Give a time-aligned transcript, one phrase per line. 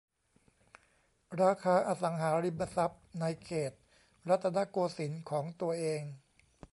[1.41, 3.71] ราคาอสังหาริมทรัพย์ในเขต
[4.29, 6.01] รัตนโกสินทร์ของตัวเอง